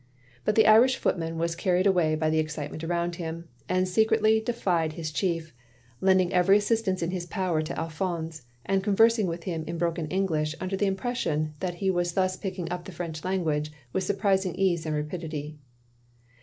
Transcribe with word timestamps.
But 0.45 0.55
the 0.55 0.65
Irish 0.65 0.97
footman 0.97 1.37
was 1.37 1.55
carried 1.55 1.85
away 1.85 2.15
by 2.15 2.31
the 2.31 2.39
excitement 2.39 2.83
around 2.83 3.17
him, 3.17 3.49
and 3.69 3.87
secretly 3.87 4.39
defied 4.41 4.93
his 4.93 5.11
chief: 5.11 5.53
lending 5.99 6.33
every 6.33 6.57
assistance 6.57 7.03
in 7.03 7.11
his 7.11 7.27
power 7.27 7.61
to 7.61 7.79
Alphonse; 7.79 8.41
and 8.65 8.83
conversing 8.83 9.27
with 9.27 9.43
him 9.43 9.63
in 9.67 9.77
broken 9.77 10.07
English 10.07 10.55
under 10.59 10.75
the 10.75 10.87
impression 10.87 11.53
that 11.59 11.75
he 11.75 11.91
was 11.91 12.13
thus 12.13 12.35
picking 12.35 12.67
up 12.71 12.85
the 12.85 12.91
French 12.91 13.23
language, 13.23 13.71
with 13.93 14.03
surprising 14.03 14.55
ease 14.55 14.87
and 14.87 14.95
rapidity. 14.95 15.59